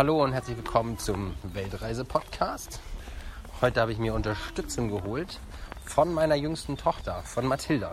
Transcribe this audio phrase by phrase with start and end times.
[0.00, 2.80] Hallo und herzlich willkommen zum Weltreise-Podcast.
[3.60, 5.38] Heute habe ich mir Unterstützung geholt
[5.84, 7.92] von meiner jüngsten Tochter, von Mathilda.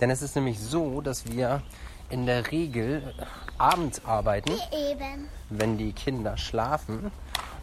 [0.00, 1.62] Denn es ist nämlich so, dass wir
[2.10, 3.14] in der Regel
[3.56, 5.28] abends arbeiten, Eben.
[5.48, 7.12] wenn die Kinder schlafen,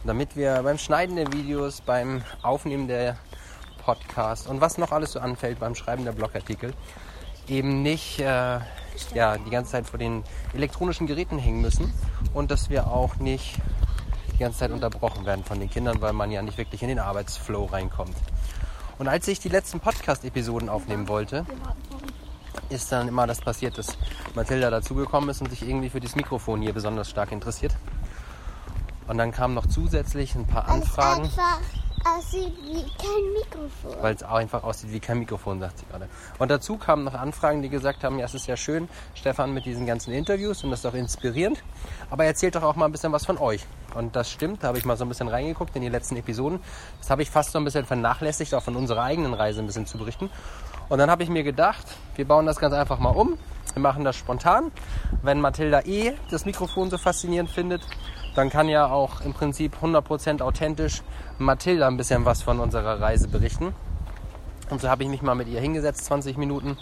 [0.04, 3.18] damit wir beim Schneiden der Videos, beim Aufnehmen der
[3.84, 6.72] Podcasts und was noch alles so anfällt beim Schreiben der Blogartikel,
[7.48, 8.60] eben nicht äh,
[9.14, 10.22] ja, die ganze Zeit vor den
[10.54, 11.92] elektronischen Geräten hängen müssen
[12.34, 13.56] und dass wir auch nicht
[14.32, 16.98] die ganze Zeit unterbrochen werden von den Kindern, weil man ja nicht wirklich in den
[16.98, 18.16] Arbeitsflow reinkommt.
[18.98, 21.46] Und als ich die letzten Podcast-Episoden aufnehmen wollte,
[22.68, 23.96] ist dann immer das passiert, dass
[24.34, 27.74] Mathilda dazugekommen ist und sich irgendwie für das Mikrofon hier besonders stark interessiert.
[29.08, 31.28] Und dann kamen noch zusätzlich ein paar Anfragen,
[32.04, 34.02] aussieht wie kein Mikrofon.
[34.02, 36.08] weil es auch einfach aussieht wie kein Mikrofon, sagt sie gerade.
[36.38, 39.66] Und dazu kamen noch Anfragen, die gesagt haben, ja, es ist ja schön, Stefan, mit
[39.66, 41.62] diesen ganzen Interviews und das ist auch inspirierend.
[42.10, 43.66] Aber erzählt doch auch mal ein bisschen was von euch.
[43.94, 46.60] Und das stimmt, da habe ich mal so ein bisschen reingeguckt in die letzten Episoden.
[46.98, 49.86] Das habe ich fast so ein bisschen vernachlässigt, auch von unserer eigenen Reise ein bisschen
[49.86, 50.30] zu berichten.
[50.88, 51.86] Und dann habe ich mir gedacht,
[52.16, 53.38] wir bauen das ganz einfach mal um.
[53.74, 54.72] Wir machen das spontan.
[55.22, 57.82] Wenn Mathilda eh das Mikrofon so faszinierend findet,
[58.34, 61.02] dann kann ja auch im Prinzip 100% authentisch
[61.38, 63.74] Mathilda ein bisschen was von unserer Reise berichten.
[64.70, 66.76] Und so habe ich mich mal mit ihr hingesetzt, 20 Minuten.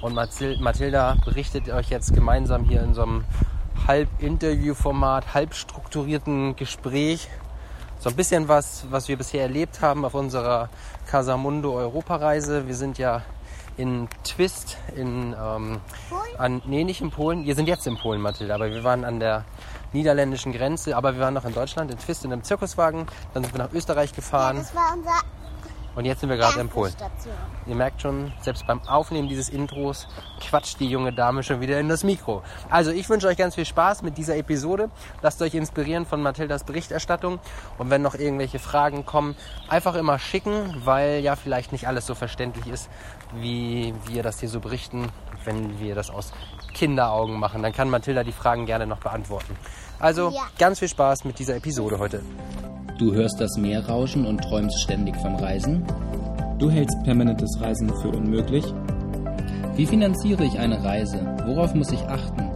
[0.00, 3.24] Und Mathil- Mathilda berichtet euch jetzt gemeinsam hier in so einem
[3.86, 7.28] halb Interviewformat, halb strukturierten Gespräch
[7.98, 10.70] so ein bisschen was, was wir bisher erlebt haben auf unserer
[11.06, 12.66] Casamundo Europareise.
[12.66, 13.22] Wir sind ja
[13.76, 15.80] in Twist in ähm,
[16.38, 17.44] an nee nicht in Polen.
[17.44, 19.44] Wir sind jetzt in Polen, Mathilda, aber wir waren an der
[19.92, 23.06] niederländischen Grenze, aber wir waren noch in Deutschland in Twist in einem Zirkuswagen.
[23.34, 25.20] Dann sind wir nach Österreich Ja, gefahren das war unser
[25.94, 26.92] und jetzt sind wir gerade in Polen.
[26.92, 27.34] Station.
[27.66, 30.06] Ihr merkt schon, selbst beim Aufnehmen dieses Intros
[30.40, 32.42] quatscht die junge Dame schon wieder in das Mikro.
[32.68, 34.88] Also ich wünsche euch ganz viel Spaß mit dieser Episode.
[35.20, 37.40] Lasst euch inspirieren von Mathildas Berichterstattung.
[37.78, 39.36] Und wenn noch irgendwelche Fragen kommen,
[39.68, 42.88] einfach immer schicken, weil ja vielleicht nicht alles so verständlich ist,
[43.34, 45.08] wie wir das hier so berichten,
[45.44, 46.32] wenn wir das aus
[46.72, 47.62] Kinderaugen machen.
[47.62, 49.56] Dann kann Mathilda die Fragen gerne noch beantworten.
[49.98, 50.42] Also Ja.
[50.58, 52.22] ganz viel Spaß mit dieser Episode heute.
[52.98, 55.84] Du hörst das Meer rauschen und träumst ständig vom Reisen?
[56.58, 58.64] Du hältst permanentes Reisen für unmöglich?
[59.76, 61.18] Wie finanziere ich eine Reise?
[61.46, 62.50] Worauf muss ich achten?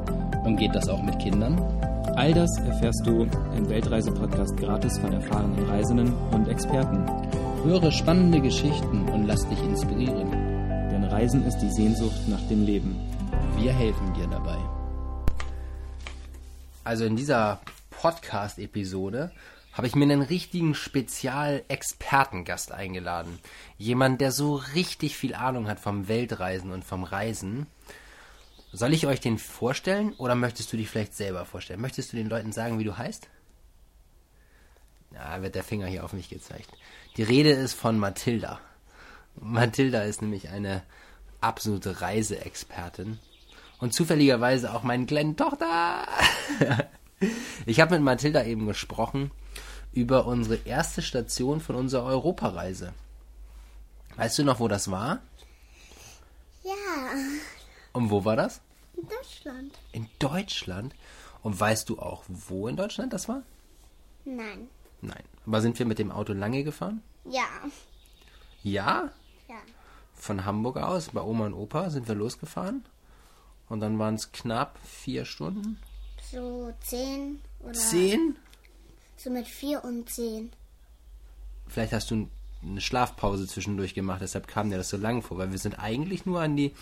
[0.45, 1.59] Und geht das auch mit Kindern?
[2.17, 3.27] All das erfährst du
[3.57, 7.05] im Weltreise-Podcast gratis von erfahrenen Reisenden und Experten.
[7.65, 10.31] Höre spannende Geschichten und lass dich inspirieren.
[10.93, 13.01] Denn Reisen ist die Sehnsucht nach dem Leben.
[13.57, 14.59] Wir helfen dir dabei.
[16.83, 17.61] Also in dieser
[17.91, 19.33] Podcast-Episode
[19.73, 23.39] habe ich mir einen richtigen Spezial-Expertengast eingeladen.
[23.79, 27.67] Jemand, der so richtig viel Ahnung hat vom Weltreisen und vom Reisen.
[28.73, 31.81] Soll ich euch den vorstellen oder möchtest du dich vielleicht selber vorstellen?
[31.81, 33.29] Möchtest du den Leuten sagen, wie du heißt?
[35.13, 36.71] Ja, wird der Finger hier auf mich gezeigt.
[37.17, 38.61] Die Rede ist von Mathilda.
[39.37, 40.83] Mathilda ist nämlich eine
[41.41, 43.19] absolute Reiseexpertin
[43.79, 46.07] und zufälligerweise auch meine kleine Tochter.
[47.67, 49.31] ich habe mit Mathilda eben gesprochen
[49.93, 52.93] über unsere erste Station von unserer Europareise.
[54.17, 55.21] Weißt du noch, wo das war?
[56.63, 56.73] Ja,
[57.93, 58.61] Und wo war das?
[58.97, 59.79] in Deutschland.
[59.93, 60.95] In Deutschland.
[61.43, 63.43] Und weißt du auch, wo in Deutschland das war?
[64.25, 64.69] Nein.
[65.03, 65.23] Nein.
[65.47, 67.03] Aber sind wir mit dem Auto lange gefahren?
[67.29, 67.45] Ja.
[68.63, 69.11] Ja.
[69.49, 69.57] Ja.
[70.15, 72.85] Von Hamburg aus, bei Oma und Opa, sind wir losgefahren.
[73.69, 75.79] Und dann waren es knapp vier Stunden.
[76.31, 78.37] So zehn oder Zehn?
[79.17, 80.51] so mit vier und zehn.
[81.67, 82.29] Vielleicht hast du
[82.63, 86.27] eine Schlafpause zwischendurch gemacht, deshalb kam dir das so lang vor, weil wir sind eigentlich
[86.27, 86.75] nur an die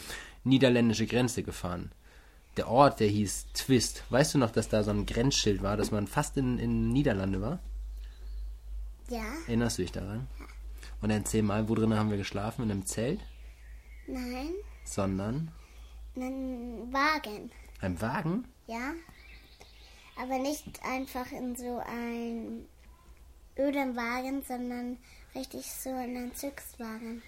[0.45, 1.93] niederländische Grenze gefahren.
[2.57, 4.03] Der Ort, der hieß Twist.
[4.11, 7.41] Weißt du noch, dass da so ein Grenzschild war, dass man fast in, in Niederlande
[7.41, 7.61] war?
[9.09, 9.25] Ja.
[9.47, 10.27] Erinnerst du dich daran?
[11.01, 12.65] Und erzähl mal, wo drin haben wir geschlafen?
[12.65, 13.21] In einem Zelt?
[14.07, 14.51] Nein.
[14.85, 15.51] Sondern
[16.15, 17.51] Einen Wagen.
[17.81, 18.45] einem Wagen?
[18.67, 18.93] Ja.
[20.17, 22.67] Aber nicht einfach in so ein
[23.59, 24.99] öden Wagen, sondern
[25.35, 27.23] richtig so in einem Zirkuswagen.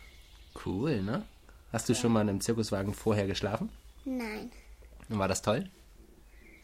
[0.64, 1.24] Cool, ne?
[1.72, 3.70] Hast du schon mal in einem Zirkuswagen vorher geschlafen?
[4.04, 4.52] Nein.
[5.08, 5.68] Und war das toll?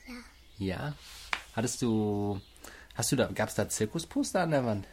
[0.07, 0.15] Ja.
[0.59, 0.95] Ja.
[1.57, 2.41] Hattest du.
[2.95, 3.27] Hast du da.
[3.29, 4.87] Gab es da Zirkusposter an der Wand?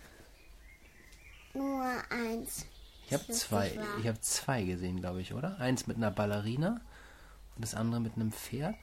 [1.53, 2.65] Nur eins.
[3.05, 3.77] Ich habe zwei.
[3.99, 5.59] Ich habe zwei gesehen, glaube ich, oder?
[5.59, 6.81] Eins mit einer Ballerina
[7.57, 8.75] und das andere mit einem Pferd.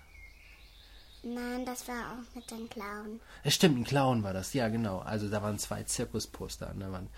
[1.23, 3.21] Nein, das war auch mit den Clown.
[3.43, 4.53] Es stimmt, ein Clown war das.
[4.53, 4.99] Ja, genau.
[4.99, 7.09] Also da waren zwei Zirkusposter an der Wand.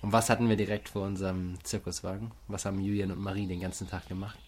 [0.00, 2.32] Und was hatten wir direkt vor unserem Zirkuswagen?
[2.48, 4.38] Was haben Julian und Marie den ganzen Tag gemacht?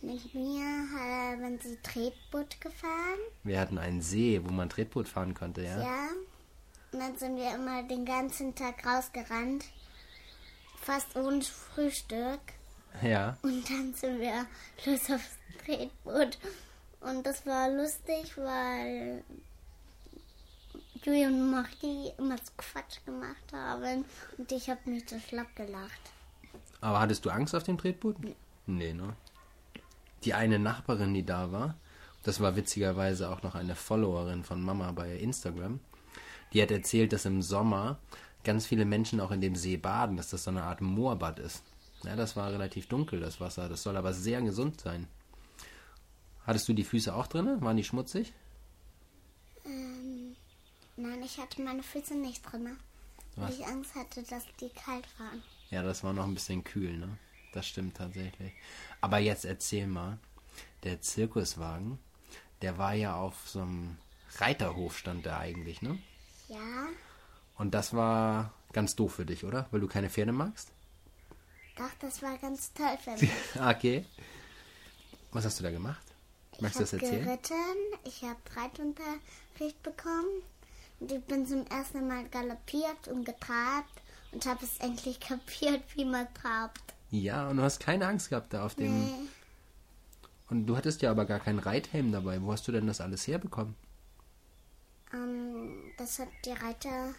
[0.00, 3.18] Mit mir haben sie Tretboot gefahren.
[3.44, 5.80] Wir hatten einen See, wo man Tretboot fahren konnte, ja?
[5.80, 6.08] Ja.
[6.92, 9.64] Und dann sind wir immer den ganzen Tag rausgerannt.
[10.80, 12.40] Fast ohne Frühstück.
[13.02, 13.36] Ja.
[13.42, 14.46] Und dann sind wir
[14.84, 16.38] los aufs Tretboot.
[17.00, 19.22] Und das war lustig, weil
[21.04, 24.04] Julie und Marie immer so Quatsch gemacht haben.
[24.36, 26.00] Und ich habe mich so schlapp gelacht.
[26.80, 28.16] Aber hattest du Angst auf dem Tretboot?
[28.66, 29.14] Nee, ne?
[30.24, 31.76] Die eine Nachbarin, die da war,
[32.24, 35.80] das war witzigerweise auch noch eine Followerin von Mama bei Instagram,
[36.52, 37.98] die hat erzählt, dass im Sommer
[38.44, 41.62] ganz viele Menschen auch in dem See baden, dass das so eine Art Moorbad ist.
[42.04, 43.68] Ja, das war relativ dunkel, das Wasser.
[43.68, 45.08] Das soll aber sehr gesund sein.
[46.46, 47.60] Hattest du die Füße auch drin?
[47.60, 48.32] Waren die schmutzig?
[49.64, 50.36] Ähm,
[50.96, 52.76] nein, ich hatte meine Füße nicht drin.
[53.36, 55.42] Weil ich Angst hatte, dass die kalt waren.
[55.70, 57.18] Ja, das war noch ein bisschen kühl, ne?
[57.52, 58.52] Das stimmt tatsächlich.
[59.00, 60.18] Aber jetzt erzähl mal,
[60.82, 61.98] der Zirkuswagen,
[62.62, 63.96] der war ja auf so einem
[64.38, 65.98] Reiterhof, stand der eigentlich, ne?
[66.48, 66.88] Ja,
[67.56, 69.66] Und das war ganz doof für dich, oder?
[69.70, 70.72] Weil du keine Pferde magst?
[71.78, 73.32] Doch, das war ganz toll für mich.
[73.56, 74.06] okay.
[75.32, 76.04] Was hast du da gemacht?
[76.58, 77.24] Magst du das ich habe erzählen?
[77.24, 80.42] geritten, ich habe Reitunterricht bekommen
[81.00, 84.02] und ich bin zum ersten Mal galoppiert und getrabt
[84.32, 86.94] und habe es endlich kapiert, wie man trabt.
[87.10, 89.04] Ja, und du hast keine Angst gehabt da auf dem.
[89.04, 89.28] Nee,
[90.48, 92.42] Und du hattest ja aber gar keinen Reithelm dabei.
[92.42, 93.76] Wo hast du denn das alles herbekommen?
[95.12, 97.14] ähm, das hat die Reiter,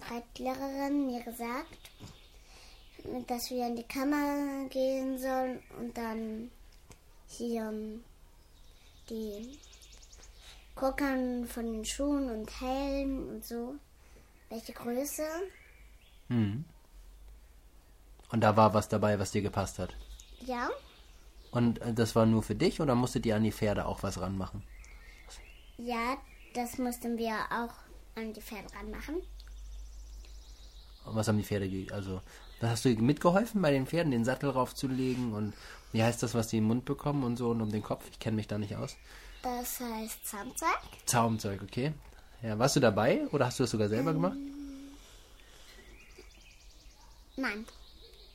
[0.00, 1.90] Reitlehrerin mir gesagt,
[3.26, 6.50] dass wir in die Kammer gehen sollen und dann
[7.28, 8.04] hier ähm,
[9.08, 9.58] die
[10.74, 13.76] gucken von den Schuhen und Helm und so,
[14.50, 15.26] welche Größe.
[16.28, 16.64] Hm.
[18.30, 19.96] Und da war was dabei, was dir gepasst hat.
[20.40, 20.68] Ja,
[21.50, 24.20] Und äh, das war nur für dich oder musstet ihr an die Pferde auch was
[24.20, 24.62] ranmachen?
[25.78, 26.16] ja,
[26.54, 27.74] das mussten wir auch
[28.16, 29.16] an die Pferde ranmachen.
[31.04, 32.20] Und was haben die Pferde, also,
[32.60, 35.54] hast du mitgeholfen bei den Pferden, den Sattel raufzulegen und
[35.92, 38.04] wie heißt das, was die im Mund bekommen und so und um den Kopf?
[38.10, 38.96] Ich kenne mich da nicht aus.
[39.42, 40.78] Das heißt Zaumzeug.
[41.04, 41.92] Zaumzeug, okay.
[42.42, 44.36] Ja, warst du dabei oder hast du das sogar selber gemacht?
[47.36, 47.66] Nein,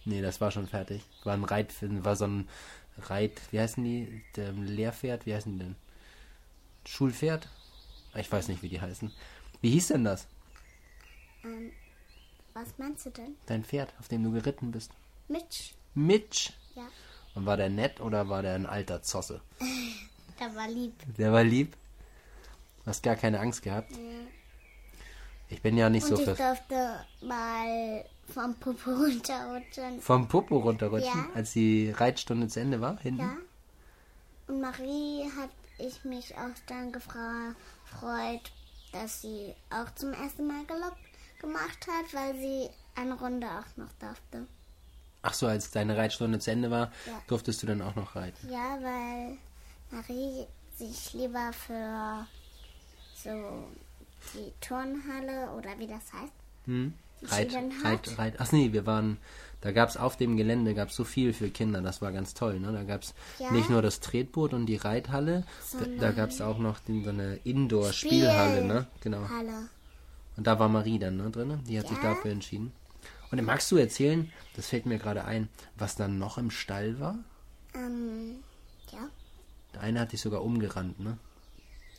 [0.06, 1.04] Nee, das war schon fertig.
[1.24, 2.50] War ein Reit, war so ein
[2.98, 4.24] Reit, wie heißen die?
[4.36, 5.76] Der Lehrpferd, wie heißen die denn?
[6.86, 7.48] Schulpferd?
[8.16, 9.12] Ich weiß nicht, wie die heißen.
[9.62, 10.28] Wie hieß denn das?
[12.54, 13.36] was meinst du denn?
[13.48, 14.92] Dein Pferd, auf dem du geritten bist.
[15.28, 15.74] Mitch.
[15.96, 16.52] Mitch.
[16.76, 16.88] Ja,
[17.34, 19.42] Und war der nett oder war der ein alter Zosse?
[20.40, 20.94] der war lieb.
[21.18, 21.76] Der war lieb.
[22.84, 23.92] Du hast gar keine Angst gehabt.
[25.50, 30.02] Ich bin ja nicht Und so ich für durfte mal vom Popo runterrutschen.
[30.02, 31.30] vom Popo runterrutschen, Ja.
[31.36, 33.22] als die Reitstunde zu Ende war, hinten.
[33.22, 33.38] Ja.
[34.48, 35.50] Und Marie hat
[35.80, 38.52] ich mich auch dann gefreut,
[38.92, 40.96] dass sie auch zum ersten Mal Galopp
[41.40, 44.48] gemacht hat, weil sie eine Runde auch noch durfte.
[45.24, 47.22] Ach so, als deine Reitstunde zu Ende war, Ja.
[47.28, 48.50] durftest du dann auch noch reiten.
[48.50, 49.38] Ja, weil
[49.92, 50.48] Marie
[50.78, 52.28] sich lieber für
[53.16, 53.68] so
[54.34, 56.34] die Turnhalle oder wie das heißt.
[56.66, 56.94] Hm?
[57.24, 57.54] Reit,
[57.84, 58.18] Reit.
[58.18, 58.36] Reit.
[58.40, 59.18] Ach nee, wir waren,
[59.62, 62.60] da gab es auf dem Gelände gab's so viel für Kinder, das war ganz toll.
[62.60, 62.72] Ne?
[62.74, 63.52] Da gab es Ja.
[63.52, 65.44] nicht nur das Tretboot und die Reithalle,
[65.80, 68.88] da, da gab es auch noch den, so eine Indoor-Spielhalle, ne?
[69.02, 69.28] Genau.
[69.30, 69.70] Halle.
[70.38, 72.16] Und da war Marie dann ne, drin, die hat sich Ja.
[72.16, 72.72] dafür entschieden.
[73.30, 77.00] Und dann magst du erzählen, das fällt mir gerade ein, was dann noch im Stall
[77.00, 77.18] war?
[77.74, 78.38] Ähm,
[78.92, 79.08] ja.
[79.74, 81.18] Der eine hat dich sogar umgerannt, ne?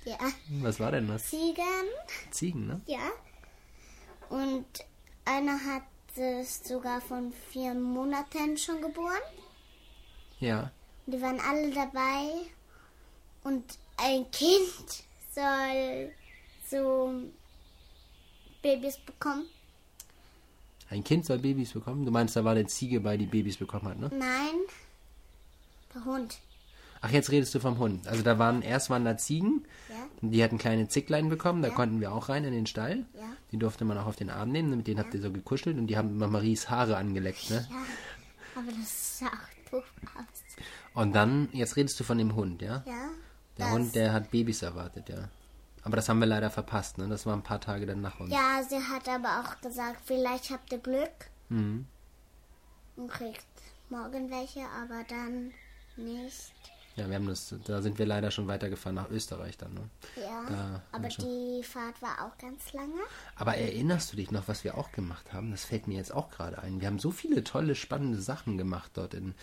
[0.05, 0.19] Ja.
[0.61, 1.27] Was war denn das?
[1.29, 1.63] Ziegen.
[2.33, 2.81] Ziegen, ne?
[2.87, 2.99] Ja.
[4.29, 4.65] Und
[5.25, 5.83] einer hat
[6.17, 9.23] es sogar von vier Monaten schon geboren.
[10.41, 10.71] Ja.
[11.07, 12.47] Die waren alle dabei.
[13.45, 13.65] Und
[13.97, 16.13] ein Kind soll
[16.69, 17.13] so
[18.63, 19.47] Babys bekommen.
[20.91, 22.05] Ein Kind soll Babys bekommen?
[22.05, 24.11] Du meinst, da war eine Ziege bei, die Babys bekommen hat, ne?
[24.13, 24.61] Nein,
[25.95, 26.39] der Hund.
[27.05, 28.07] Ach, jetzt redest du vom Hund.
[28.07, 29.95] Also da waren, erst waren da Ziegen, Ja.
[30.21, 31.75] die hatten kleine Zicklein bekommen, da Ja.
[31.75, 33.05] konnten wir auch rein in den Stall.
[33.15, 33.23] Ja.
[33.51, 35.89] Die durfte man auch auf den Arm nehmen, mit denen habt ihr so gekuschelt und
[35.89, 37.67] die haben immer Maries Haare angeleckt, ne?
[37.69, 37.77] Ja.
[38.63, 39.85] Aber das sah auch doof
[40.17, 40.65] aus.
[40.95, 42.83] Und dann, jetzt redest du von dem Hund, ja?
[42.87, 43.09] Ja.
[43.59, 45.29] Der Hund, der hat Babys erwartet, ja.
[45.83, 47.09] Aber das haben wir leider verpasst, ne?
[47.09, 48.31] Das war ein paar Tage dann nach uns.
[48.31, 51.11] Ja, sie hat aber auch gesagt, vielleicht habt ihr Glück
[51.49, 51.87] Mhm.
[52.97, 53.45] und kriegt
[53.91, 55.51] morgen welche, aber dann
[55.97, 56.53] nicht.
[56.95, 59.89] Ja, wir haben das, da sind wir leider schon weitergefahren nach Österreich dann, ne?
[60.17, 63.01] Ja, Da aber die Fahrt war auch ganz lange.
[63.35, 65.51] Aber erinnerst du dich noch, was wir auch gemacht haben?
[65.53, 66.81] Das fällt mir jetzt auch gerade ein.
[66.81, 69.35] Wir haben so viele tolle, spannende Sachen gemacht dort in,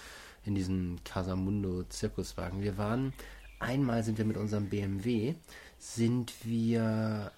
[0.46, 2.62] in diesem Casamundo Zirkuswagen.
[2.62, 3.13] Wir waren,
[3.60, 5.34] einmal sind wir mit unserem BMW,
[5.79, 7.32] sind wir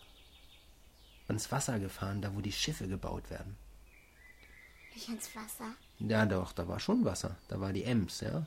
[1.27, 3.55] ans Wasser gefahren, da wo die Schiffe gebaut werden.
[4.93, 5.73] Nicht ins Wasser.
[5.99, 7.37] Ja, doch, da war schon Wasser.
[7.47, 8.45] Da war die Ems, ja.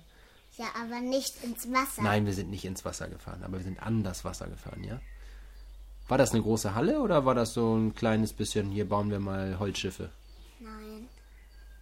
[0.56, 2.02] Ja, aber nicht ins Wasser.
[2.02, 5.00] Nein, wir sind nicht ins Wasser gefahren, aber wir sind an das Wasser gefahren, ja.
[6.06, 9.20] War das eine große Halle oder war das so ein kleines bisschen, hier bauen wir
[9.20, 10.10] mal Holzschiffe?
[10.60, 11.08] Nein.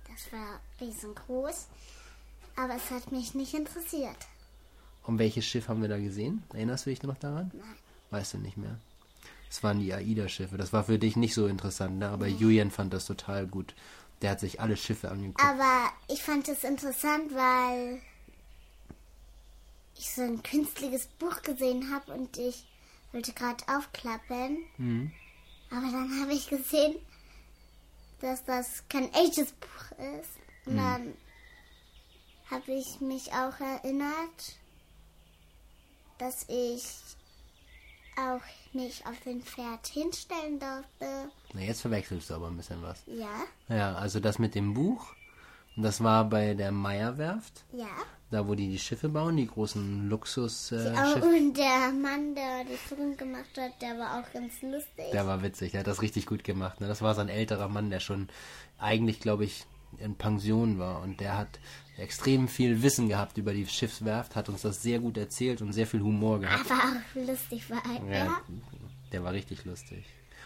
[0.09, 1.67] Das war riesengroß.
[2.57, 4.17] Aber es hat mich nicht interessiert.
[5.05, 6.45] Und welches Schiff haben wir da gesehen?
[6.53, 7.51] Erinnerst du dich noch daran?
[7.55, 7.77] Nein.
[8.11, 8.79] Weißt du nicht mehr.
[9.49, 10.57] Das waren die AIDA-Schiffe.
[10.57, 12.09] Das war für dich nicht so interessant, ne?
[12.09, 13.75] aber Julian fand das total gut.
[14.23, 15.45] Der hat sich alle Schiffe angeguckt.
[15.45, 18.01] Aber ich fand es interessant, weil
[19.97, 22.67] ich so ein künstliches Buch gesehen habe und ich
[23.13, 24.59] wollte gerade aufklappen.
[25.71, 26.97] Aber dann habe ich gesehen,
[28.21, 30.31] dass das kein echtes Buch ist.
[30.67, 31.15] Und dann
[32.51, 34.57] habe ich mich auch erinnert,
[36.19, 36.85] dass ich
[38.17, 38.41] auch
[38.75, 41.31] mich auf den Pferd hinstellen durfte.
[41.55, 43.03] Na, jetzt verwechselst du aber ein bisschen was.
[43.07, 45.15] Ja, Ja, also das mit dem Buch,
[45.77, 47.87] das war bei der Meierwerft, ja.
[48.31, 50.95] da wo die die Schiffe bauen, die großen Luxusschiffe.
[50.95, 55.11] Äh, und der Mann, der die Führung gemacht hat, der war auch ganz lustig.
[55.13, 56.81] der war witzig, der hat das richtig gut gemacht.
[56.81, 56.89] Ne?
[56.89, 58.29] Das war so ein älterer Mann, der schon
[58.79, 59.65] eigentlich, glaube ich,
[59.99, 61.59] in Pension war und der hat
[61.99, 65.87] extrem viel Wissen gehabt über die Schiffswerft, hat uns das sehr gut erzählt und sehr
[65.87, 66.71] viel Humor gehabt.
[66.71, 68.15] Aber auch lustig war er.
[68.15, 68.41] Ja,
[69.13, 70.05] der war richtig lustig.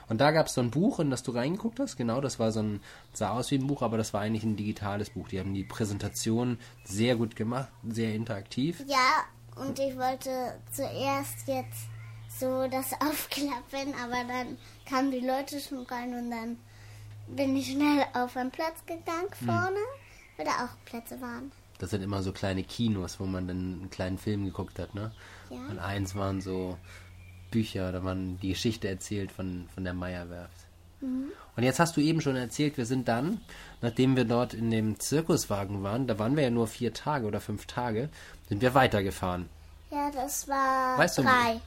[0.09, 1.97] Und da gab es so ein Buch, in das du reingeguckt hast.
[1.97, 2.81] Genau, das war so ein,
[3.13, 5.29] sah aus wie ein Buch, aber das war eigentlich ein digitales Buch.
[5.29, 8.85] Die haben die Präsentation sehr gut gemacht, sehr interaktiv.
[8.87, 9.25] Ja,
[9.57, 11.89] und ich wollte zuerst jetzt
[12.29, 14.59] so das aufklappen, aber dann
[14.89, 16.59] kamen die Leute schon rein und dann
[17.29, 19.81] bin ich schnell auf einen Platz gegangen vorne,
[20.37, 21.51] wo da auch Plätze waren.
[21.79, 25.13] Das sind immer so kleine Kinos, wo man dann einen kleinen Film geguckt hat, ne?
[25.51, 25.59] Ja.
[25.69, 26.79] Und eins waren so
[27.57, 30.67] Bücher, da waren die Geschichte erzählt von, von der Meierwerft.
[31.01, 33.41] Und jetzt hast du eben schon erzählt, wir sind dann,
[33.81, 37.41] nachdem wir dort in dem Zirkuswagen waren, da waren wir ja nur vier Tage oder
[37.41, 38.11] fünf Tage,
[38.49, 39.49] sind wir weitergefahren.
[39.91, 41.61] Ja, das war Weißt du- drei.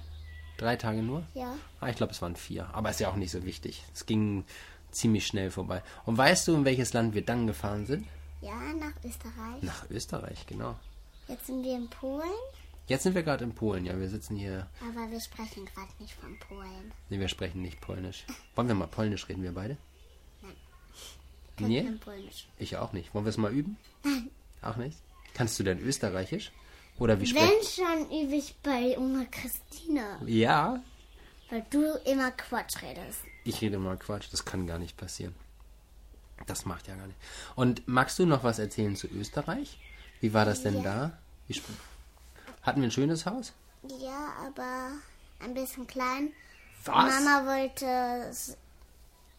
[0.57, 1.23] Drei Tage nur?
[1.33, 1.55] Ja.
[1.79, 2.67] Ah, ich glaube, es waren vier.
[2.73, 3.83] Aber ist ja auch nicht so wichtig.
[3.95, 4.43] Es ging
[4.91, 5.81] ziemlich schnell vorbei.
[6.05, 8.05] Und weißt du, in welches Land wir dann gefahren sind?
[8.41, 9.61] Ja, nach Österreich.
[9.61, 10.75] Nach Österreich, genau.
[11.29, 12.23] Jetzt sind wir in Polen,
[12.89, 13.85] Jetzt sind wir gerade in Polen.
[13.85, 14.67] Ja, wir sitzen hier.
[14.81, 16.91] aber wir sprechen gerade nicht von Polen.
[17.09, 18.25] Nee, wir sprechen nicht Polnisch.
[18.55, 19.77] Wollen wir mal Polnisch reden, wir beide?
[21.57, 21.83] Kein Nee?
[21.83, 22.47] kein Polnisch.
[22.57, 23.13] Ich auch nicht.
[23.13, 23.77] Wollen wir es mal üben?
[24.61, 24.97] Auch nicht?
[25.33, 26.51] Kannst du denn Österreichisch?
[26.97, 27.45] Oder wie spricht...
[27.45, 30.81] Wenn schon übe ich bei Oma Christina, Ja,
[31.49, 33.21] weil du immer Quatsch redest.
[33.45, 34.27] ich rede mal Quatsch.
[34.31, 35.33] Das kann gar nicht passieren.
[36.47, 37.19] Das macht ja gar nicht.
[37.55, 39.77] Und magst du noch was erzählen zu Österreich?
[40.21, 40.81] Wie war das denn Ja.
[40.83, 41.17] da?
[41.47, 41.71] Wie sp-
[42.69, 43.53] Hatten wir ein schönes Haus?
[43.99, 44.91] Ja, aber
[45.39, 46.31] ein bisschen klein.
[46.85, 47.23] Was?
[47.23, 47.85] Mama wollte
[48.29, 48.55] es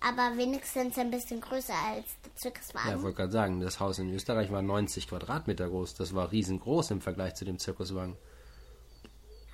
[0.00, 3.02] aber wenigstens ein bisschen größer als der Ja, Zirkuswagen.
[3.04, 5.94] wollte gerade sagen, das Haus in Österreich war 90 Quadratmeter groß.
[5.94, 8.16] Das war riesengroß im Vergleich zu dem Zirkuswagen.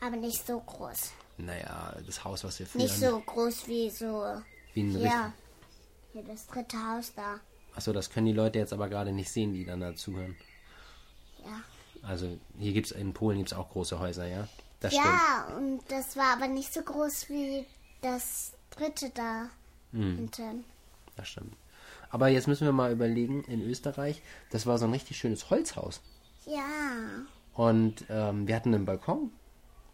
[0.01, 1.13] aber nicht so groß.
[1.37, 2.83] Naja, das Haus, was wir früher...
[2.85, 4.41] Nicht so groß wie so.
[4.73, 5.35] Wie ein Ja.
[6.15, 7.41] Hier das dritte Haus da.
[7.75, 10.35] Achso, das können die Leute jetzt aber gerade nicht sehen, die dann da zuhören.
[11.45, 11.61] Ja.
[12.03, 14.49] Also hier gibt's in Polen gibt's auch große Häuser, ja?
[14.81, 15.07] Das stimmt.
[15.07, 17.67] Ja, und das war aber nicht so groß wie
[18.03, 19.49] das dritte da
[19.93, 20.17] Hm.
[20.17, 20.65] hinten.
[21.17, 21.55] Das stimmt.
[22.11, 26.01] Aber jetzt müssen wir mal überlegen, in Österreich, das war so ein richtig schönes Holzhaus.
[26.47, 26.63] Ja.
[27.55, 29.33] Und ähm, wir hatten einen Balkon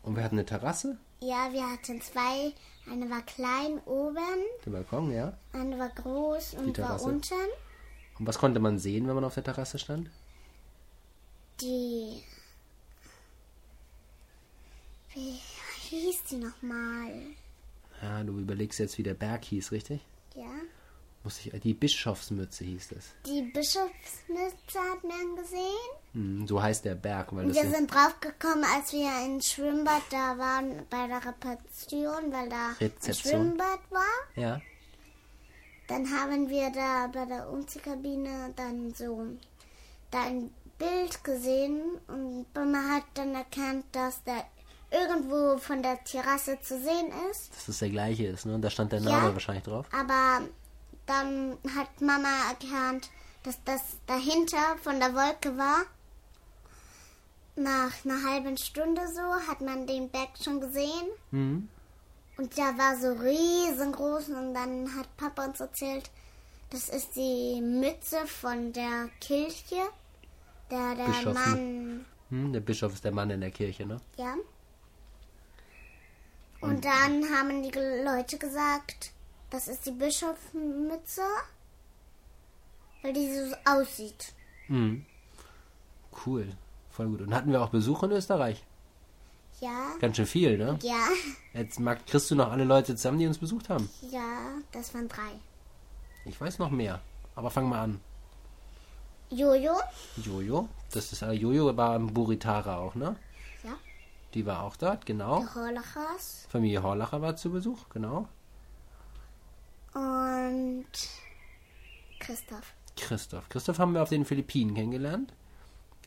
[0.02, 0.98] und wir hatten eine Terrasse.
[1.20, 2.52] Ja, wir hatten zwei.
[2.90, 5.34] Eine war klein oben, Der Balkon, ja.
[5.52, 7.32] eine war groß und war unten.
[8.18, 10.10] Und was konnte man sehen, wenn man auf der Terrasse stand?
[11.60, 12.22] Die.
[15.14, 15.38] Wie
[15.88, 17.10] hieß die nochmal?
[18.00, 20.00] Ja, du überlegst jetzt, wie der Berg hieß, richtig?
[20.34, 20.50] Ja?
[21.24, 23.10] Muss ich, die Bischofsmütze hieß das.
[23.26, 25.90] Die Bischofsmütze hat man gesehen.
[26.14, 30.84] Hm, so heißt der Berg, weil Wir sind draufgekommen, als wir im Schwimmbad da waren
[30.90, 33.32] bei der Repetition, weil da ein Rezeption.
[33.32, 34.02] Schwimmbad war.
[34.42, 34.60] ja.
[35.88, 39.26] Dann haben wir da bei der Umziehkabine dann so
[40.10, 40.50] da ein
[40.82, 44.44] Bild gesehen und Mama hat dann erkannt, dass da
[44.90, 47.54] irgendwo von der Terrasse zu sehen ist.
[47.54, 48.54] dass das der gleiche ist, ne?
[48.54, 49.32] Und da stand der Name Ja.
[49.32, 49.86] wahrscheinlich drauf.
[49.98, 50.42] Aber
[51.06, 53.10] dann hat Mama erkannt,
[53.44, 55.82] dass das dahinter von der Wolke war.
[57.54, 61.08] Nach einer halben Stunde so hat man den Berg schon gesehen.
[61.30, 61.68] Mhm.
[62.38, 64.28] Und der war so riesengroß.
[64.30, 66.10] Und dann hat Papa uns erzählt,
[66.70, 69.76] das ist die Mütze von der Kirche.
[70.70, 71.40] Der, der Bischof, ne?
[71.40, 73.98] Mann, Hm, der Bischof ist der Mann in der Kirche, ne?
[74.16, 74.34] ja.
[76.60, 77.72] Und dann haben die
[78.04, 79.10] Leute gesagt,
[79.50, 81.22] das ist die Bischofsmütze,
[83.02, 84.32] weil die so aussieht.
[84.68, 85.04] Mhm.
[86.24, 86.46] Cool.
[86.90, 87.22] Voll gut.
[87.22, 88.64] Und hatten wir auch Besuch in Österreich?
[89.60, 90.78] Ja, Ganz schön viel, ne?
[90.82, 91.06] ja,
[91.52, 93.88] Jetzt mag, kriegst du noch alle Leute zusammen, die uns besucht haben.
[94.10, 95.32] ja, das waren drei.
[96.24, 97.00] Ich weiß noch mehr.
[97.34, 98.00] Aber fang mal an.
[99.34, 99.80] Jojo,
[100.22, 100.68] Jojo.
[100.92, 103.16] Das ist äh, Jojo war im Buritara auch, ne?
[103.64, 103.74] Ja.
[104.34, 105.40] Die war auch dort, genau.
[105.40, 108.28] der Horlachers Familie Horlacher war zu Besuch, genau.
[109.94, 110.86] und
[112.18, 112.74] Christoph.
[112.96, 113.48] Christoph.
[113.48, 115.32] Christoph haben wir auf den Philippinen kennengelernt.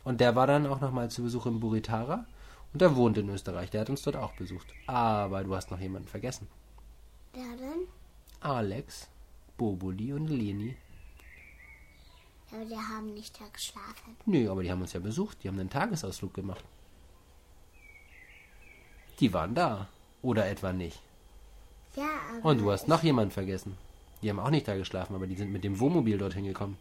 [0.04, 2.26] Und der war dann auch nochmal zu Besuch im Buritara.
[2.74, 3.72] Und der wohnt in Österreich.
[3.72, 4.68] Der hat uns dort auch besucht.
[4.86, 6.48] Aber du hast noch jemanden vergessen.
[7.34, 7.88] Wer denn?
[8.40, 9.08] Alex,
[9.58, 10.78] Boboli und Leni.
[12.52, 14.18] Ja, aber die haben nicht da geschlafen.
[14.26, 15.44] Nö, aber die haben uns ja besucht.
[15.44, 16.64] Die haben einen Tagesausflug gemacht.
[19.20, 19.88] Die waren da.
[20.22, 21.00] Oder etwa nicht.
[21.96, 23.78] Ja, aber Und du hast noch jemanden vergessen.
[24.22, 26.78] Die haben auch nicht da geschlafen, aber die sind mit dem Wohnmobil dorthin gekommen.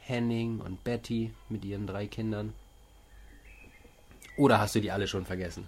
[0.00, 2.52] Henning und Betty mit ihren drei Kindern.
[4.36, 5.66] Oder hast du die alle schon vergessen?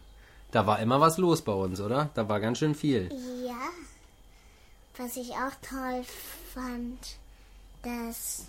[0.50, 2.10] Da war immer was los bei uns, oder?
[2.14, 3.10] Da war ganz schön viel.
[3.46, 3.60] Ja,
[4.96, 6.04] was ich auch toll
[6.52, 7.16] fand,
[7.84, 8.46] dass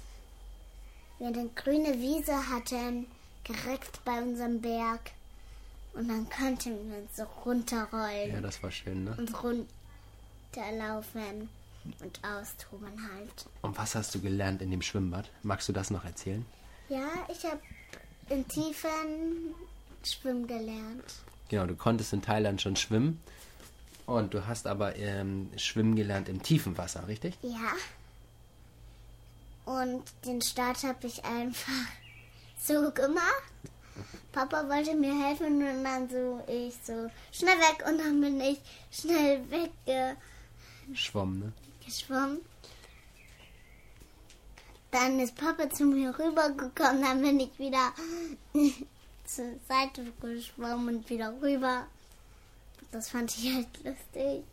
[1.20, 3.06] wir eine grüne Wiese hatten,
[3.48, 5.12] direkt bei unserem Berg.
[5.94, 9.15] Und dann konnten wir uns so runterrollen Ja, das war schön, ne?
[9.18, 9.34] und
[10.54, 11.50] runterlaufen
[12.01, 13.46] und austoben halt.
[13.62, 15.30] Und was hast du gelernt in dem Schwimmbad?
[15.44, 16.46] Magst du das noch erzählen?
[16.89, 17.60] Ja, ich habe
[18.30, 19.54] in Tiefen
[20.04, 21.04] schwimmen gelernt.
[21.50, 23.22] Genau, du konntest in Thailand schon schwimmen.
[24.06, 27.38] Und du hast aber ähm, schwimmen gelernt im tiefen Wasser, richtig?
[27.42, 27.72] Ja.
[29.65, 31.88] Und den Start habe ich einfach
[32.60, 33.43] so gemacht.
[34.31, 38.60] Papa wollte mir helfen und dann so ich so schnell weg und dann bin ich
[38.91, 39.41] schnell
[40.93, 41.53] Schwamm, ne?
[41.86, 42.41] weggeschwommen.
[44.91, 47.91] Dann ist Papa zu mir rübergekommen, dann bin ich wieder
[49.25, 51.86] zur Seite geschwommen und wieder rüber.
[52.91, 54.43] Das fand ich halt lustig.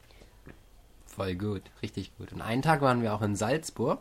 [1.07, 2.33] Voll gut, richtig gut.
[2.33, 4.01] Und einen Tag waren wir auch in Salzburg.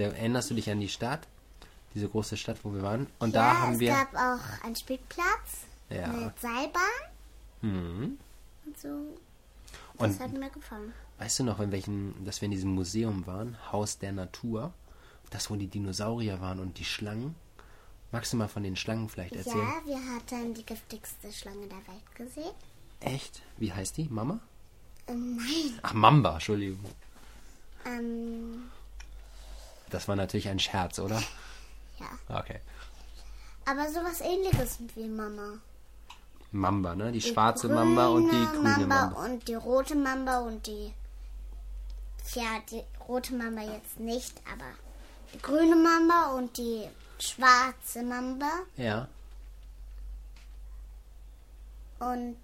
[0.00, 1.26] Da erinnerst du dich an die Stadt?
[1.94, 3.06] Diese große Stadt, wo wir waren.
[3.18, 3.92] Und ja, da haben es wir.
[3.92, 6.06] gab auch einen Spielplatz Ja.
[6.06, 7.02] mit Seilbahn
[7.60, 8.18] Hm.
[8.64, 8.88] und so.
[9.98, 10.92] Das Und hat mir gefallen.
[11.18, 13.58] weißt du noch, in welchem, dass wir in diesem Museum waren?
[13.72, 14.72] Haus der Natur.
[15.28, 17.34] Das, wo die Dinosaurier waren und die Schlangen.
[18.10, 19.58] Magst du mal von den Schlangen vielleicht erzählen?
[19.58, 22.54] Ja, wir hatten die giftigste Schlange der Welt gesehen.
[23.00, 23.42] Echt?
[23.58, 24.08] Wie heißt die?
[24.08, 24.40] Mama?
[25.06, 25.78] Ähm, nein.
[25.82, 26.84] Ach, Mamba, Entschuldigung.
[27.84, 28.64] Ähm,
[29.90, 31.20] Das war natürlich ein Scherz, oder?
[31.98, 32.38] ja.
[32.38, 32.60] Okay.
[33.66, 35.58] Aber sowas ähnliches wie Mama.
[36.52, 37.12] Mamba, ne?
[37.12, 39.24] Die Die schwarze Mamba und die grüne Mamba, Mamba.
[39.24, 40.92] und die rote Mamba und die.
[42.26, 44.64] Tja, die rote Mamba jetzt nicht, aber
[45.32, 46.88] die grüne Mamba und die
[47.20, 49.06] schwarze Mamba Ja.
[52.00, 52.36] und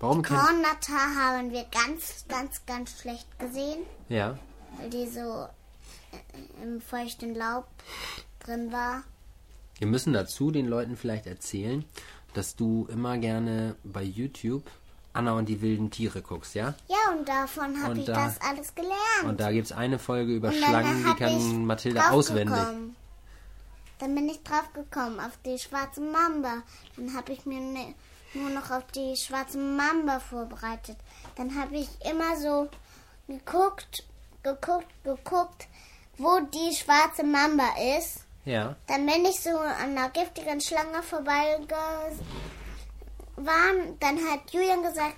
[0.00, 4.38] Warum die Kornnatter haben wir ganz, ganz, ganz schlecht gesehen, Ja.
[4.78, 5.46] weil die so
[6.62, 7.66] im feuchten Laub
[8.40, 9.02] drin war.
[9.78, 11.84] Wir müssen dazu den Leuten vielleicht erzählen,
[12.34, 14.64] dass du immer gerne bei YouTube
[15.12, 16.74] Anna und die wilden Tiere guckst, ja?
[16.88, 18.96] Ja, und davon habe ich da- das alles gelernt.
[19.24, 22.52] Und da gibt es eine Folge über Und Schlangen, die kann Mathilda auswendig.
[22.56, 22.96] gekommen.
[24.00, 26.64] Dann bin ich drauf gekommen auf die schwarze Mamba.
[26.96, 27.94] Dann habe ich mir ne,
[28.34, 30.96] nur noch auf die schwarze Mamba vorbereitet.
[31.36, 32.68] Dann habe ich immer so
[33.28, 34.04] geguckt,
[34.42, 35.68] geguckt, geguckt,
[36.18, 38.20] wo die schwarze Mamba ist.
[38.44, 38.76] Ja.
[38.86, 42.18] Dann bin ich so an einer giftigen Schlange vorbeigefahren.
[43.36, 45.16] Dann hat Julian gesagt,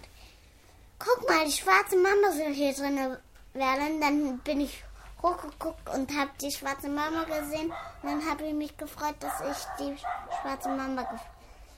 [0.99, 3.17] guck mal, die schwarze Mamba soll hier drin
[3.53, 4.01] werden.
[4.01, 4.83] Dann bin ich
[5.23, 7.73] hochgeguckt und habe die schwarze Mamba gesehen.
[8.03, 9.97] Und dann habe ich mich gefreut, dass ich die
[10.41, 11.07] schwarze Mamba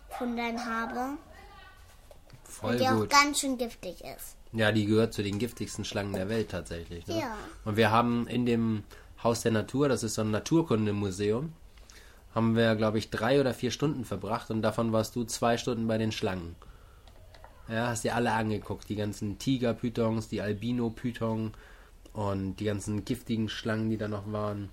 [0.08, 1.16] gefunden habe.
[2.44, 3.10] Voll Und die auch gut.
[3.10, 4.36] ganz schön giftig ist.
[4.52, 7.06] Ja, die gehört zu den giftigsten Schlangen der Welt tatsächlich.
[7.06, 7.20] Ne?
[7.20, 7.36] Ja.
[7.64, 8.84] Und wir haben in dem
[9.22, 11.52] Haus der Natur, das ist so ein Naturkundemuseum,
[12.34, 15.88] haben wir, glaube ich, drei oder vier Stunden verbracht und davon warst du zwei Stunden
[15.88, 16.56] bei den Schlangen.
[17.68, 21.52] Ja, hast dir alle angeguckt, die ganzen Tigerpythons, die Albino-Python
[22.14, 24.70] und die ganzen giftigen Schlangen, die da noch waren.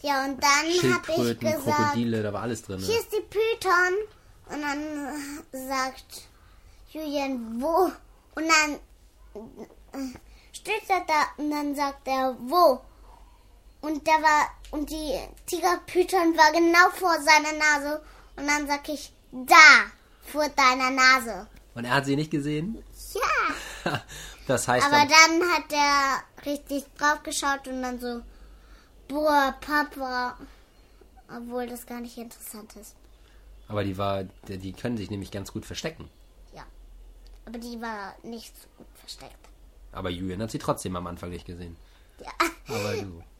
[0.00, 2.78] Ja, und dann habe ich gesagt, Krokodile, da war alles drin.
[2.78, 3.94] hier ist die Python.
[4.46, 6.28] Und dann sagt
[6.90, 7.90] Julian, wo?
[8.34, 8.74] Und dann
[9.34, 10.18] äh,
[10.52, 12.80] steht er da und dann sagt er, wo?
[13.82, 18.02] Und der war, und die Tigerpython war genau vor seiner Nase.
[18.36, 19.90] Und dann sag ich, da,
[20.22, 21.46] vor deiner Nase.
[21.74, 22.82] Und er hat sie nicht gesehen?
[23.84, 24.00] Ja.
[24.48, 28.22] Das heißt, Aber dann, dann hat er richtig drauf geschaut und dann so,
[29.06, 30.36] boah, Papa.
[31.28, 32.96] Obwohl das gar nicht interessant ist.
[33.68, 36.10] aber die war, die die können sich nämlich ganz gut verstecken.
[36.52, 36.64] Ja.
[37.46, 39.48] Aber die war nicht so gut versteckt.
[39.92, 41.76] Aber Julian hat sie trotzdem am Anfang nicht gesehen.
[42.18, 42.32] Ja.
[42.68, 43.22] Aber du.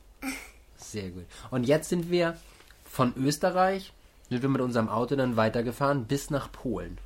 [0.77, 1.25] Sehr gut.
[1.51, 2.37] Und jetzt sind wir
[2.85, 3.93] von Österreich,
[4.29, 6.99] sind wir mit unserem Auto dann weitergefahren bis nach Polen.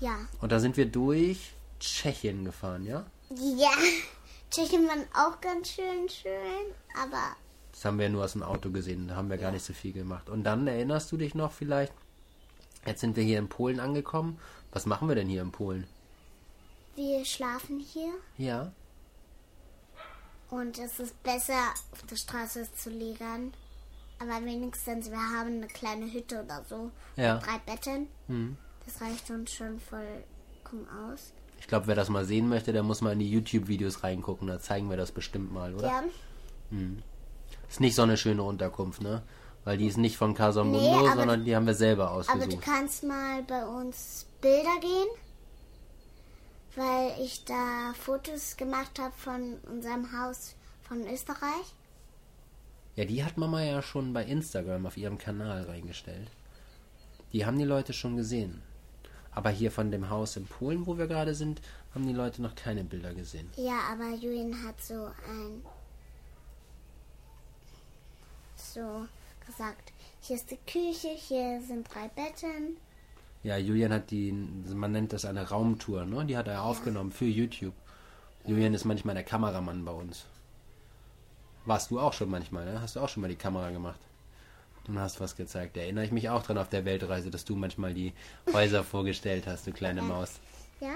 [0.00, 0.16] Ja.
[0.40, 3.04] Und da sind wir durch Tschechien gefahren, ja?
[3.30, 3.70] Ja.
[4.50, 7.36] Tschechien waren auch ganz schön schön, aber
[7.72, 9.92] Das haben wir nur aus dem Auto gesehen, da haben wir gar nicht so viel
[9.92, 10.28] gemacht.
[10.28, 11.92] Und dann erinnerst du dich noch vielleicht,
[12.86, 14.38] jetzt sind wir hier in Polen angekommen.
[14.72, 15.86] Was machen wir denn hier in Polen?
[16.94, 18.70] wir schlafen hier Ja,
[20.52, 21.58] und es ist besser,
[21.92, 23.52] auf der Straße zu liegen.
[24.18, 26.90] Aber wenigstens, wir haben eine kleine Hütte oder so.
[27.16, 27.38] Ja.
[27.38, 28.06] Drei Betten.
[28.28, 28.56] Hm.
[28.84, 31.32] Das reicht uns schon vollkommen aus.
[31.58, 34.60] ich glaube, wer das mal sehen möchte, der muss mal in die YouTube-Videos reingucken, da
[34.60, 35.88] zeigen wir das bestimmt mal, oder?
[35.88, 36.02] Ja.
[37.68, 39.22] Ist nicht so eine schöne Unterkunft, ne?
[39.64, 42.30] Weil die ist nicht von Casa Mundo, Nee, sondern die haben wir selber Aber du
[42.32, 42.62] ausgesucht.
[42.62, 45.06] kannst mal bei uns Bilder gehen,
[46.76, 51.74] weil ich da Fotos gemacht habe von unserem Haus von Österreich.
[52.96, 56.28] Ja, die hat Mama ja schon bei Instagram auf ihrem Kanal reingestellt.
[57.32, 58.62] Die haben die Leute schon gesehen.
[59.34, 61.62] Aber hier von dem Haus in Polen, wo wir gerade sind,
[61.94, 63.50] haben die Leute noch keine Bilder gesehen.
[63.56, 65.64] Ja, aber Julian hat so ein
[68.56, 69.06] so
[69.46, 72.76] gesagt, hier ist die Küche, hier sind drei Betten.
[73.42, 76.24] Ja, Julian hat die, man nennt das eine Raumtour, ne?
[76.24, 77.74] Die hat er aufgenommen für YouTube.
[78.46, 80.24] Julian ist manchmal der Kameramann bei uns.
[81.64, 82.80] Warst du auch schon manchmal, ne?
[82.80, 84.00] Hast du auch schon mal die Kamera gemacht?
[84.88, 85.76] Und hast was gezeigt.
[85.76, 88.12] Da erinnere ich mich auch dran auf der Weltreise, dass du manchmal die
[88.52, 90.40] Häuser vorgestellt hast, du kleine Maus.
[90.80, 90.94] Ja?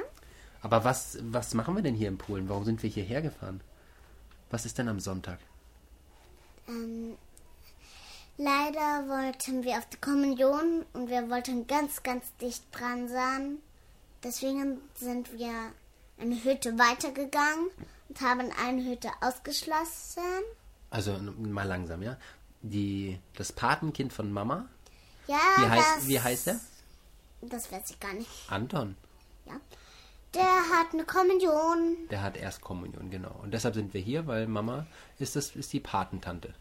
[0.62, 2.48] Aber was, was machen wir denn hier in Polen?
[2.48, 3.60] Warum sind wir hierher gefahren?
[4.50, 5.38] Was ist denn am Sonntag?
[6.68, 7.16] Ähm,
[8.38, 13.58] leider wollten wir auf die Kommunion und wir wollten ganz, ganz dicht dran sein.
[14.22, 15.52] Deswegen sind wir
[16.18, 17.70] eine Hütte weitergegangen
[18.08, 20.22] und haben eine Hütte ausgeschlossen.
[20.90, 22.16] Also mal langsam, ja?
[22.62, 24.68] Die, das Patenkind von Mama,
[25.26, 26.60] Ja, wie heißt, wie heißt er?
[27.42, 28.30] Das weiß ich gar nicht.
[28.48, 28.96] Anton.
[29.44, 29.60] Ja.
[30.34, 31.96] Der hat eine Kommunion.
[32.10, 33.38] Der hat Erstkommunion, genau.
[33.42, 34.86] Und deshalb sind wir hier, weil Mama
[35.18, 36.54] ist, das, ist die Patentante.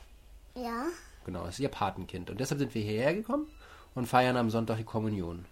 [0.56, 0.86] Ja.
[1.26, 2.30] Genau, ist ihr Patenkind.
[2.30, 3.48] Und deshalb sind wir hierher gekommen
[3.96, 5.46] und feiern am Sonntag die Kommunion.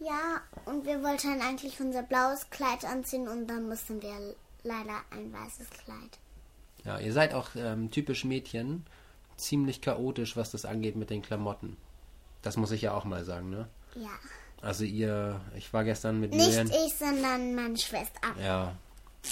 [0.00, 4.12] Ja, und wir wollten eigentlich unser blaues Kleid anziehen und dann mussten wir
[4.64, 6.18] leider ein weißes Kleid.
[6.84, 8.84] Ja, ihr seid auch ähm, typisch Mädchen,
[9.36, 11.76] ziemlich chaotisch, was das angeht mit den Klamotten.
[12.42, 13.68] Das muss ich ja auch mal sagen, ne?
[13.94, 14.10] Ja.
[14.60, 16.70] Also ihr, ich war gestern mit Nicht Julian.
[16.86, 18.20] ich, sondern meine Schwester.
[18.42, 18.76] Ja,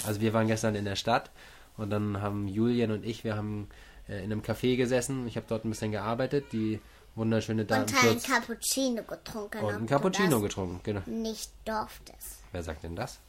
[0.05, 1.29] also wir waren gestern in der Stadt
[1.77, 3.67] und dann haben Julian und ich, wir haben
[4.07, 5.27] äh, in einem Café gesessen.
[5.27, 6.79] Ich habe dort ein bisschen gearbeitet, die
[7.15, 9.57] wunderschöne Und ein Datenschutz Cappuccino getrunken.
[9.59, 10.79] und ob ein du Cappuccino getrunken.
[10.83, 11.01] Genau.
[11.05, 12.39] Nicht durftest.
[12.51, 13.19] Wer sagt denn das?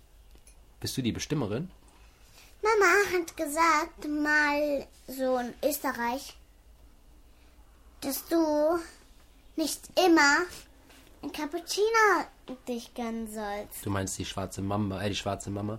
[0.81, 1.71] Bist du die Bestimmerin?
[2.63, 6.35] Mama hat gesagt, mal so in Österreich,
[8.01, 8.79] dass du
[9.57, 10.39] nicht immer
[11.23, 12.25] ein Cappuccino
[12.69, 13.85] dich gönnen sollst.
[13.85, 15.79] Du meinst die schwarze Mamba, äh, die schwarze Mama?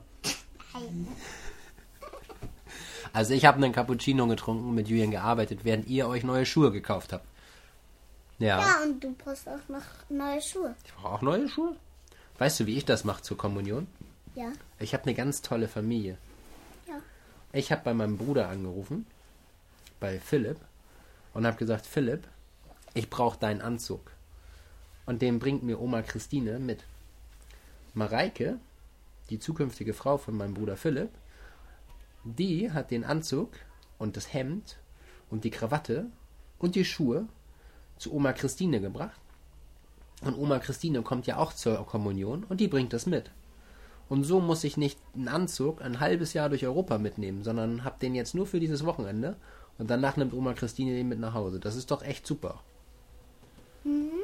[3.16, 7.14] Also ich habe einen Cappuccino getrunken, mit Julian gearbeitet, während ihr euch neue Schuhe gekauft
[7.14, 7.26] habt.
[8.40, 10.76] Ja, Ja, und du brauchst auch noch neue Schuhe.
[10.84, 11.78] ich brauche auch neue Schuhe.
[12.40, 13.88] Weißt du, wie ich das mache zur Kommunion?
[14.36, 14.52] Ja.
[14.80, 16.18] Ich habe eine ganz tolle Familie.
[16.90, 17.00] Ja.
[17.54, 19.06] Ich habe bei meinem Bruder angerufen,
[20.02, 20.58] bei Philipp,
[21.34, 22.28] und habe gesagt, Philipp,
[22.96, 24.12] ich brauche deinen Anzug.
[25.06, 26.84] Und den bringt mir Oma Christine mit.
[27.94, 28.60] Mareike,
[29.30, 31.12] die zukünftige Frau von meinem Bruder Philipp,
[32.26, 33.52] die hat den Anzug
[33.98, 34.78] und das Hemd
[35.30, 36.08] und die Krawatte
[36.60, 37.28] und die Schuhe
[37.98, 39.20] zu Oma Christine gebracht.
[40.22, 43.32] Und Oma Christine kommt ja auch zur Kommunion und die bringt das mit.
[44.10, 48.00] Und so muss ich nicht einen Anzug ein halbes Jahr durch Europa mitnehmen, sondern hab
[48.00, 49.36] den jetzt nur für dieses Wochenende
[49.78, 51.60] und danach nimmt Oma Christine den mit nach Hause.
[51.60, 52.62] Das ist doch echt super.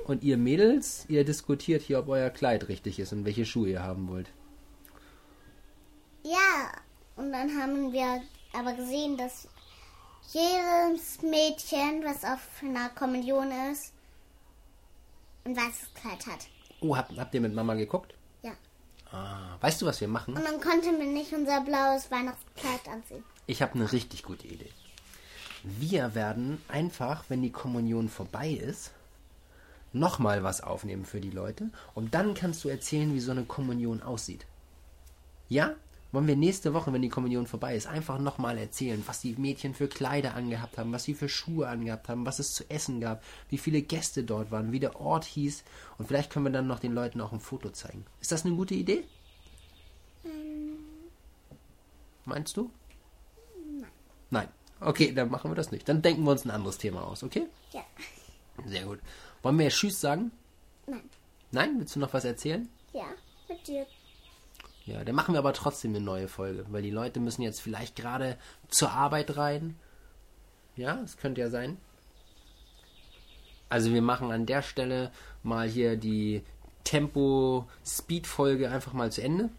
[0.05, 3.83] Und ihr Mädels, ihr diskutiert hier, ob euer Kleid richtig ist und welche Schuhe ihr
[3.83, 4.31] haben wollt.
[6.23, 6.71] Ja,
[7.15, 8.21] und dann haben wir
[8.53, 9.47] aber gesehen, dass
[10.31, 13.93] jedes Mädchen, was auf einer Kommunion ist,
[15.43, 16.47] ein weißes Kleid hat.
[16.81, 18.13] Oh, habt, habt ihr mit Mama geguckt?
[18.41, 18.51] Ja.
[19.11, 20.35] Ah, weißt du, was wir machen?
[20.35, 23.23] Und dann konnten wir nicht unser blaues Weihnachtskleid anziehen.
[23.47, 24.69] Ich habe eine richtig gute Idee.
[25.63, 28.91] Wir werden einfach, wenn die Kommunion vorbei ist,
[29.93, 34.01] nochmal was aufnehmen für die Leute und dann kannst du erzählen, wie so eine Kommunion
[34.01, 34.45] aussieht.
[35.49, 35.75] Ja?
[36.11, 39.73] Wollen wir nächste Woche, wenn die Kommunion vorbei ist, einfach nochmal erzählen, was die Mädchen
[39.73, 43.23] für Kleider angehabt haben, was sie für Schuhe angehabt haben, was es zu essen gab,
[43.49, 45.63] wie viele Gäste dort waren, wie der Ort hieß
[45.97, 48.05] und vielleicht können wir dann noch den Leuten auch ein Foto zeigen.
[48.19, 49.05] Ist das eine gute Idee?
[52.25, 52.69] Meinst du?
[53.79, 53.91] Nein.
[54.29, 54.47] Nein.
[54.79, 55.87] Okay, dann machen wir das nicht.
[55.87, 57.47] Dann denken wir uns ein anderes Thema aus, okay?
[57.71, 57.83] Ja.
[58.65, 58.99] Sehr gut.
[59.41, 60.31] Wollen wir Tschüss sagen?
[60.87, 61.09] Nein.
[61.51, 61.79] Nein?
[61.79, 62.67] Willst du noch was erzählen?
[62.93, 63.05] Ja,
[63.47, 63.85] mit dir.
[64.85, 67.95] Ja, dann machen wir aber trotzdem eine neue Folge, weil die Leute müssen jetzt vielleicht
[67.95, 69.75] gerade zur Arbeit rein.
[70.75, 71.77] Ja, das könnte ja sein.
[73.69, 75.11] Also wir machen an der Stelle
[75.43, 76.43] mal hier die
[76.83, 79.49] Tempo-Speed-Folge einfach mal zu Ende.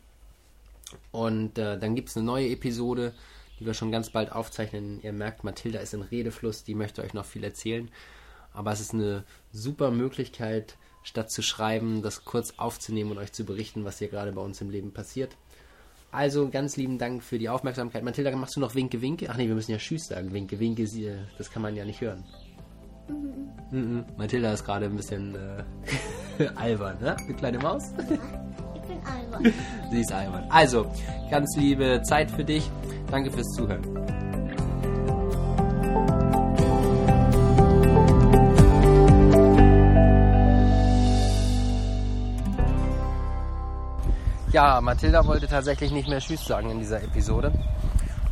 [1.11, 3.15] Und äh, dann gibt es eine neue Episode,
[3.59, 5.01] die wir schon ganz bald aufzeichnen.
[5.03, 7.91] Ihr merkt, Mathilda ist in Redefluss, die möchte euch noch viel erzählen.
[8.53, 13.45] Aber es ist eine super Möglichkeit, statt zu schreiben, das kurz aufzunehmen und euch zu
[13.45, 15.37] berichten, was hier gerade bei uns im Leben passiert.
[16.11, 18.05] Also ganz lieben Dank für die Aufmerksamkeit.
[18.05, 19.29] Mathilda, machst du noch Winke, Winke?
[19.31, 20.33] Ach nee, wir müssen ja Tschüss sagen.
[20.33, 22.23] Winke, Winke, sie- das kann man ja nicht hören.
[23.71, 24.05] Mhm.
[24.17, 27.17] Mathilda ist gerade ein bisschen äh, albern, ne?
[27.17, 27.85] Eine kleine Maus.
[28.75, 29.53] Ich bin albern.
[29.91, 30.45] Sie ist albern.
[30.51, 30.87] Also,
[31.31, 32.71] ganz liebe Zeit für dich.
[33.11, 33.83] Danke fürs Zuhören.
[44.53, 47.53] Ja, Mathilda wollte tatsächlich nicht mehr Tschüss sagen in dieser Episode.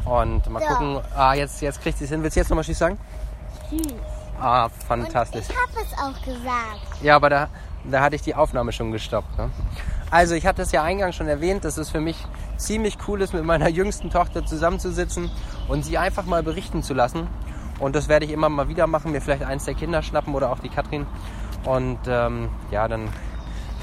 [0.04, 0.68] Und mal Ja.
[0.74, 1.00] gucken.
[1.16, 2.22] Ah, jetzt, jetzt kriegt sie es hin.
[2.22, 2.98] Willst du jetzt nochmal Tschüss sagen?
[3.68, 3.94] Tschüss.
[4.40, 5.46] Ah, Und fantastisch.
[5.48, 7.02] ich habe es auch gesagt.
[7.02, 7.48] Ja, aber da,
[7.84, 9.38] da hatte ich die Aufnahme schon gestoppt.
[9.38, 9.50] Ne?
[10.10, 12.16] Also ich hatte es ja eingangs schon erwähnt, dass es für mich
[12.56, 15.30] ziemlich cool ist, mit meiner jüngsten Tochter zusammenzusitzen
[15.68, 17.28] und sie einfach mal berichten zu lassen.
[17.78, 20.50] Und das werde ich immer mal wieder machen, mir vielleicht eins der Kinder schnappen oder
[20.50, 21.06] auch die Katrin.
[21.64, 23.08] Und ähm, ja, dann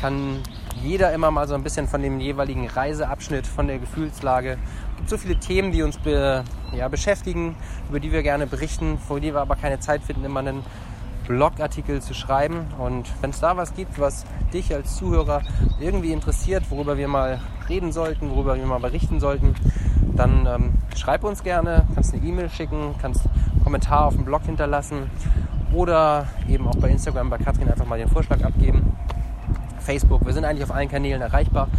[0.02, 0.42] kann
[0.84, 4.58] jeder immer mal so ein bisschen von dem jeweiligen Reiseabschnitt, von der Gefühlslage.
[4.92, 7.56] Es gibt so viele Themen, die uns be, ja, beschäftigen,
[7.90, 10.64] über die wir gerne berichten, vor die wir aber keine Zeit finden, immer einen
[11.28, 12.68] Blogartikel zu schreiben.
[12.78, 15.42] Und wenn es da was gibt, was dich als Zuhörer
[15.80, 19.56] irgendwie interessiert, worüber wir mal reden sollten, worüber wir mal berichten sollten,
[20.16, 24.44] dann ähm, schreib uns gerne, kannst eine E-Mail schicken, kannst einen Kommentar auf dem Blog
[24.46, 25.12] hinterlassen
[25.74, 28.98] oder eben auch bei Instagram bei Katrin einfach mal den Vorschlag abgeben.
[29.88, 31.70] Facebook, wir sind eigentlich auf allen Kanälen erreichbar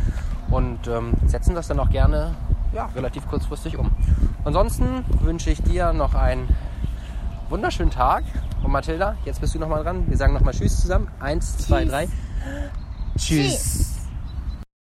[0.51, 2.35] und ähm, setzen das dann auch gerne
[2.73, 3.91] ja, relativ kurzfristig um.
[4.45, 6.49] Ansonsten wünsche ich dir noch einen
[7.51, 8.25] wunderschönen Tag.
[8.63, 10.05] Und Mathilda, jetzt bist du nochmal dran.
[10.09, 11.09] Wir sagen nochmal Tschüss zusammen.
[11.21, 12.09] Eins, zwei, drei.
[13.19, 13.98] Tschüss.